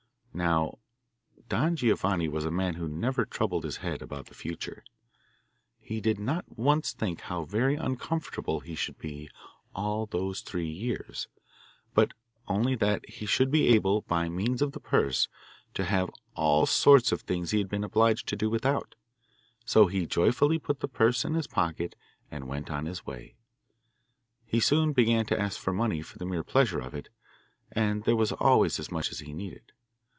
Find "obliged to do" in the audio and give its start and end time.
17.83-18.49